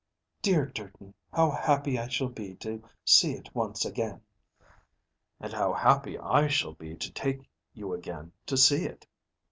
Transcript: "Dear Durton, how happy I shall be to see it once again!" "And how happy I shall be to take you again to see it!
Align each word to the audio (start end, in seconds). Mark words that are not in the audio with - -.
"Dear 0.41 0.65
Durton, 0.65 1.13
how 1.31 1.51
happy 1.51 1.99
I 1.99 2.07
shall 2.07 2.29
be 2.29 2.55
to 2.55 2.81
see 3.05 3.33
it 3.33 3.53
once 3.53 3.85
again!" 3.85 4.21
"And 5.39 5.53
how 5.53 5.73
happy 5.73 6.17
I 6.17 6.47
shall 6.47 6.73
be 6.73 6.95
to 6.95 7.11
take 7.13 7.47
you 7.75 7.93
again 7.93 8.31
to 8.47 8.57
see 8.57 8.85
it! 8.85 9.05